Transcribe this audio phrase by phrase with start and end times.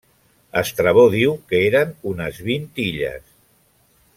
[0.61, 3.31] Estrabó diu que eren unes vint illes.